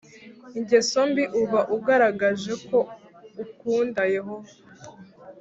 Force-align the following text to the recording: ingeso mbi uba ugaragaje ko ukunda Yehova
ingeso 0.57 0.99
mbi 1.09 1.23
uba 1.41 1.61
ugaragaje 1.75 2.53
ko 2.67 2.77
ukunda 3.43 4.01
Yehova 4.15 4.53